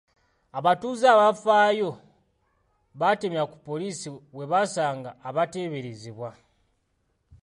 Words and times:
Abatuuze 0.57 1.05
abafaayo 1.15 1.89
batemya 2.99 3.43
ku 3.51 3.57
poliisi 3.67 4.07
bwe 4.33 4.45
basanga 4.51 5.09
abateeberezebwa. 5.27 6.29